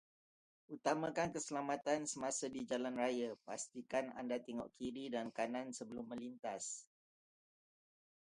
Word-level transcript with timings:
Utamakan 0.75 1.29
keselamatan 1.35 1.99
semasa 2.11 2.45
di 2.55 2.61
jalan 2.69 2.95
raya, 3.01 3.29
pastikan 3.47 4.05
anda 4.19 4.37
tengok 4.47 4.69
kiri 4.77 5.05
dan 5.15 5.27
kanan 5.37 5.67
sebelum 5.77 6.05
menlintas. 6.11 6.65